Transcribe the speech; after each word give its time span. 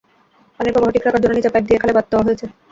পানির 0.59 0.73
প্রবাহ 0.73 0.91
ঠিক 0.95 1.03
রাখার 1.05 1.21
জন্য 1.23 1.33
নিচে 1.37 1.51
পাইপ 1.53 1.65
দিয়ে 1.67 1.81
খালে 1.81 1.95
বাঁধ 1.95 2.05
দেওয়া 2.11 2.25
হয়েছে। 2.27 2.45